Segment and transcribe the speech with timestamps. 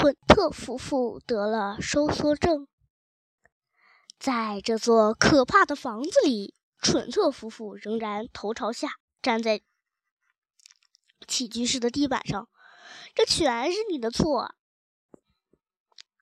[0.00, 2.66] 蠢特夫妇得了收缩症。
[4.18, 9.60] 在这座可怕的房子里，蠢特夫妇仍然头朝下站在
[11.28, 12.48] 起居室的地板上。
[13.14, 14.54] 这全是你的错！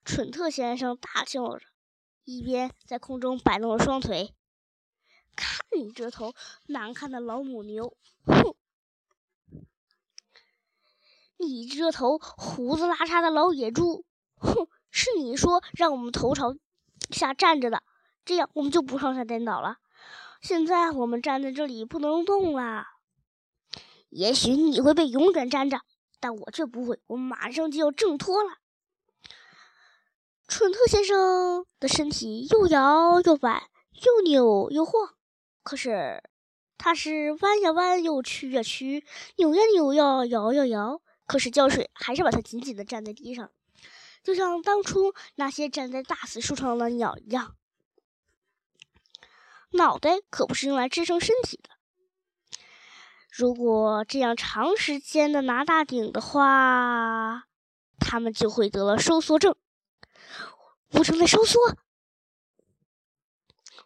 [0.04, 1.64] 蠢特先生大叫着，
[2.24, 4.34] 一边在空中摆弄着双腿。
[5.36, 6.34] 看你这头
[6.66, 8.56] 难看的老母牛，哼！
[11.38, 14.04] 你这头胡子拉碴的老野猪，
[14.36, 14.68] 哼！
[14.90, 16.56] 是你说让我们头朝
[17.10, 17.82] 下站着的，
[18.24, 19.76] 这样我们就不上下颠倒了。
[20.40, 22.86] 现在我们站在这里不能动了。
[24.08, 25.80] 也许你会被永远粘着，
[26.18, 27.00] 但我却不会。
[27.06, 28.50] 我马上就要挣脱了。
[30.48, 35.14] 蠢特先生的身体又摇又摆，又扭又晃。
[35.62, 36.22] 可是，
[36.78, 39.04] 他是弯呀弯，又曲呀曲，
[39.36, 41.02] 扭呀扭呀，摇呀摇。
[41.28, 43.52] 可是胶水还是把它紧紧地粘在地上，
[44.24, 47.54] 就像当初那些站在大死树上的鸟一样。
[49.72, 51.68] 脑袋可不是用来支撑身体的。
[53.30, 57.44] 如果这样长时间的拿大顶的话，
[57.98, 59.54] 他们就会得了收缩症。
[60.92, 61.60] 我正在收缩，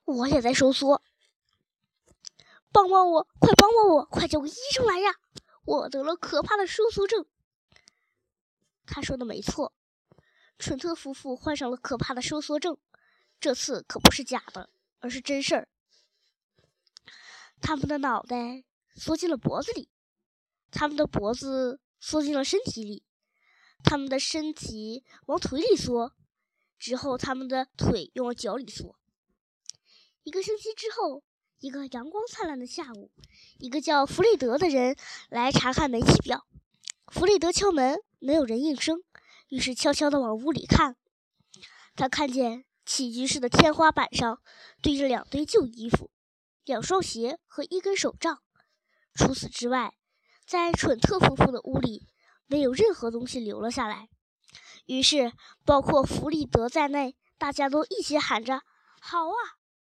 [0.04, 1.02] 我也在收缩。
[2.70, 3.26] 帮帮我！
[3.40, 4.04] 快帮帮我！
[4.04, 5.16] 快叫个医生来呀！
[5.64, 7.26] 我得了可怕的收缩症。
[8.86, 9.72] 他说的没错，
[10.58, 12.76] 蠢特夫妇患上了可怕的收缩症，
[13.40, 15.68] 这次可不是假的，而是真事儿。
[17.60, 19.88] 他们的脑袋缩进了脖子里，
[20.70, 23.04] 他们的脖子缩进了身体里，
[23.84, 26.12] 他们的身体往腿里缩，
[26.78, 28.98] 之后他们的腿又往脚里缩。
[30.22, 31.22] 一个星期之后。
[31.64, 33.12] 一个阳光灿烂的下午，
[33.60, 34.96] 一个叫弗雷德的人
[35.28, 36.44] 来查看煤气表。
[37.06, 39.02] 弗雷德敲门，没有人应声，
[39.48, 40.96] 于是悄悄地往屋里看。
[41.96, 44.40] 他看见起居室的天花板上
[44.80, 46.08] 堆着两堆旧衣服、
[46.64, 48.40] 两双鞋和一根手杖。
[49.14, 49.94] 除此之外，
[50.46, 52.06] 在蠢特夫妇的屋里
[52.46, 54.08] 没有任何东西留了下来。
[54.86, 55.32] 于是，
[55.64, 58.62] 包括弗里德在内，大家都一起喊着
[59.02, 59.34] ：“好啊！”